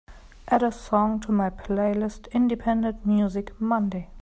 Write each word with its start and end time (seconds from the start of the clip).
Add 0.47 0.63
a 0.63 0.71
song 0.71 1.19
to 1.19 1.31
my 1.31 1.51
playlist 1.51 2.27
Independent 2.33 3.05
Music 3.05 3.51
Monday 3.61 4.09